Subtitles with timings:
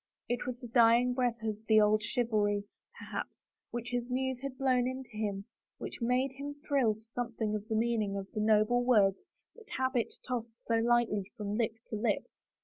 [0.27, 2.63] It was the dying breath of the old chivalry,
[2.97, 5.45] per haps, which his muse had blown into him
[5.77, 10.11] which made him thrill to something of the meaning of the noble words that habit
[10.27, 12.25] tossed so lightly from lip to lip.